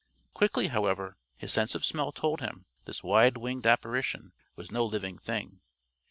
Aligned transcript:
Quickly, 0.33 0.69
however, 0.69 1.15
his 1.37 1.53
sense 1.53 1.75
of 1.75 1.85
smell 1.85 2.11
told 2.11 2.39
him 2.41 2.65
this 2.85 3.03
wide 3.03 3.37
winged 3.37 3.67
apparition 3.67 4.33
was 4.55 4.71
no 4.71 4.83
living 4.83 5.19
thing. 5.19 5.61